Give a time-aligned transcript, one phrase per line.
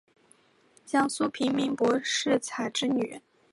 [0.83, 3.21] 江苏平民柏士彩之女。